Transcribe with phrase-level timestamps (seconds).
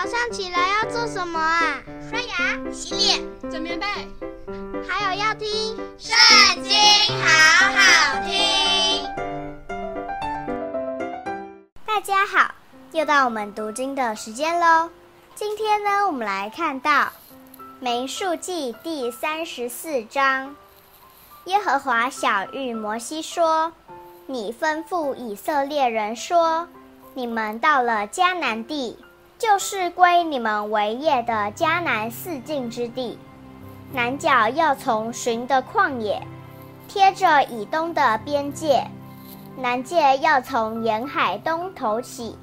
[0.00, 1.82] 早上起来要做什么啊？
[2.08, 3.84] 刷牙、洗脸、整棉被，
[4.88, 6.72] 还有要听《圣经》，
[7.20, 9.04] 好好听。
[11.84, 12.54] 大家好，
[12.92, 14.88] 又到我们读经的时间喽。
[15.34, 16.90] 今天呢，我们来看到
[17.80, 20.54] 《民数记》第三十四章。
[21.46, 23.72] 耶和华晓諭摩西说
[24.26, 26.68] ：“你吩咐以色列人说，
[27.14, 28.96] 你们到了迦南地，
[29.38, 33.16] 就是归你们为业的迦南四境之地，
[33.92, 36.20] 南角要从寻的旷野，
[36.88, 38.84] 贴着以东的边界，
[39.56, 42.36] 南界要从沿海东头起，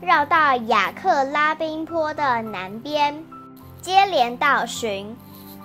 [0.00, 3.24] 绕到雅克拉宾坡的南边，
[3.80, 5.16] 接连到寻。”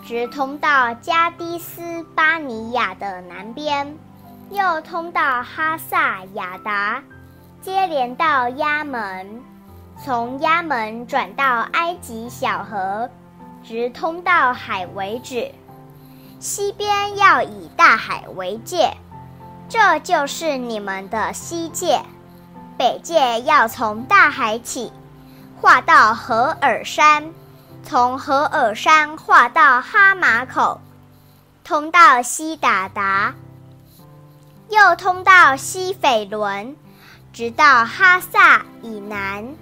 [0.08, 3.94] 直通到加迪斯巴尼亚的南边，
[4.50, 7.04] 又通到哈萨亚达，
[7.62, 9.44] 接连到亚门，
[10.04, 13.10] 从亚门转到埃及小河，
[13.64, 15.52] 直通到海为止。
[16.40, 18.96] 西边要以大海为界，
[19.68, 22.02] 这就是你们的西界。
[22.78, 24.94] 北界要从大海起，
[25.60, 27.34] 划到何尔山。
[27.84, 30.80] 从何尔山划到哈马口，
[31.64, 33.34] 通到西达达，
[34.70, 36.76] 又通到西斐伦，
[37.34, 39.56] 直到哈萨以南，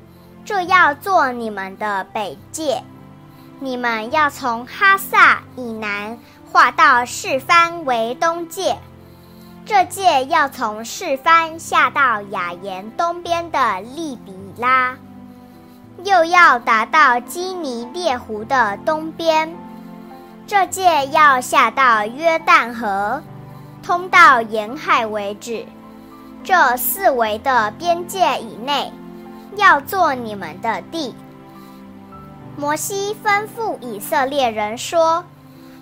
[0.45, 2.83] 这要做你们的北界。
[3.59, 6.19] 你们要从哈萨以南
[6.51, 8.77] 划到示斐为东界，
[9.65, 14.95] 这界要从示斐下到雅言东边的利比拉。
[16.03, 19.55] 又要达到基尼列湖的东边，
[20.45, 23.23] 这界要下到约旦河，
[23.81, 25.65] 通到沿海为止。
[26.43, 28.91] 这四围的边界以内，
[29.55, 31.15] 要做你们的地。
[32.57, 35.25] 摩西吩咐以色列人说：“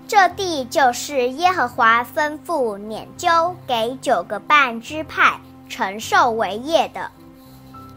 [0.07, 5.39] 这地就是耶和华吩咐拈阄给九个半支派
[5.69, 7.11] 承受为业的。”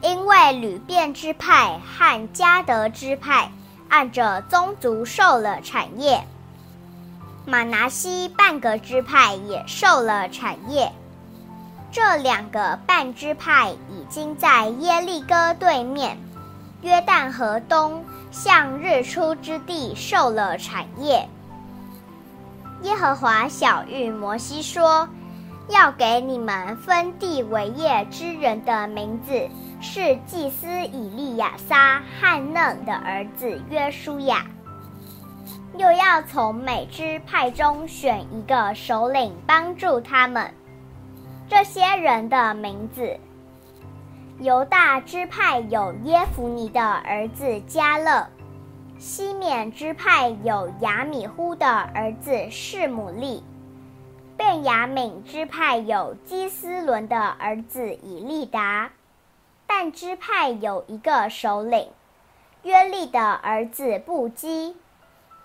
[0.03, 3.51] 因为吕便支派和迦得支派
[3.89, 6.23] 按着宗族受了产业，
[7.47, 10.93] 玛拿西半个支派也受了产业。
[11.91, 16.19] 这两个半支派已经在耶利哥对面，
[16.83, 21.29] 约旦河东向日出之地受了产业。
[22.83, 25.09] 耶和华晓諭摩西说
[25.69, 29.49] ：“要给你们分地为业之人的名字。”
[29.79, 34.47] 是祭司以利亚撒汉嫩的儿子约书亚，
[35.77, 40.51] 又要从每支派中选一个首领帮助他们。
[41.49, 43.17] 这些人的名字：
[44.41, 48.27] 犹大支派有耶夫尼的儿子加勒；
[48.99, 53.45] 西缅支派有亚米忽的儿子示玛利；
[54.37, 58.91] 便雅悯支派有基斯伦的儿子以利达。
[59.69, 61.89] 但支派有一个首领，
[62.65, 64.75] 约利的儿子布基；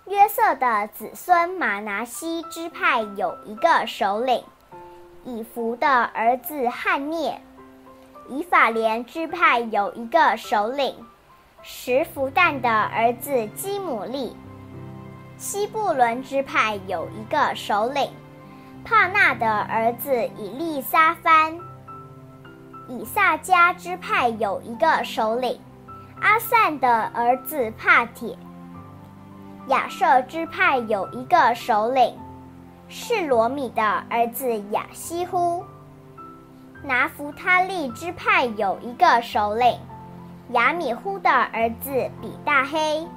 [0.07, 4.43] 约瑟的子孙马拿西支派有一个首领，
[5.23, 7.39] 以弗的儿子汉涅；
[8.27, 10.95] 以法莲支派有一个首领，
[11.61, 14.35] 石弗旦的儿子基姆利；
[15.37, 18.09] 西布伦支派有一个首领，
[18.83, 21.55] 帕纳的儿子以利沙番。
[22.87, 25.59] 以萨迦支派有一个首领，
[26.19, 28.35] 阿散的儿子帕铁；
[29.67, 32.17] 亚设支派有一个首领，
[32.93, 35.63] 是罗米的儿子亚希乎；
[36.83, 39.79] 拿弗他利支派有一个首领，
[40.49, 43.07] 亚米忽的儿子比大黑。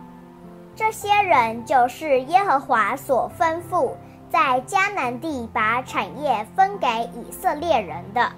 [0.76, 3.94] 这些人就是耶和华所吩咐
[4.30, 8.32] 在迦南地把产业分给以色列人的。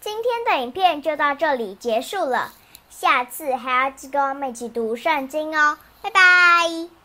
[0.00, 2.52] 今天的影片就到这里结束了，
[2.88, 6.96] 下次还要记得我们一起读圣经哦，拜拜。